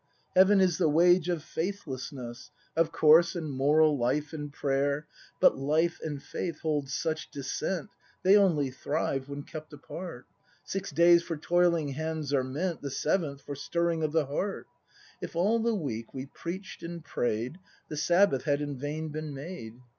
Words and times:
Heaven 0.35 0.59
is 0.59 0.79
the 0.79 0.89
wage 0.89 1.29
of 1.29 1.43
faithfuhiess. 1.43 2.49
Of 2.75 2.91
course, 2.91 3.35
and 3.35 3.51
moral 3.51 3.99
life, 3.99 4.33
and 4.33 4.51
prayer. 4.51 5.05
But 5.39 5.59
life 5.59 5.99
and 6.03 6.19
faith 6.19 6.61
hold 6.61 6.89
such 6.89 7.29
dissent. 7.29 7.91
They 8.23 8.35
only 8.35 8.71
thrive, 8.71 9.29
when 9.29 9.43
kept 9.43 9.73
apart; 9.73 10.25
Six 10.63 10.89
days 10.91 11.21
for 11.21 11.37
toiling 11.37 11.89
hands 11.89 12.33
are 12.33 12.43
meant. 12.43 12.81
The 12.81 12.89
seventh, 12.89 13.43
for 13.43 13.53
stirring 13.53 14.01
of 14.01 14.11
the 14.11 14.25
heart; 14.25 14.65
If 15.21 15.35
all 15.35 15.59
the 15.59 15.75
week 15.75 16.15
we 16.15 16.25
preach'd 16.25 16.81
and 16.81 17.05
pray'd. 17.05 17.59
The 17.87 17.97
Sabbath 17.97 18.45
had 18.45 18.59
in 18.59 18.79
vain 18.79 19.09
been 19.09 19.35
made. 19.35 19.75